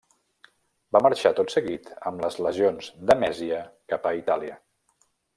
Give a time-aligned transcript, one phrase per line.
[0.95, 3.59] Va marxar tot seguit amb les legions de Mèsia
[3.93, 4.57] cap a Itàlia.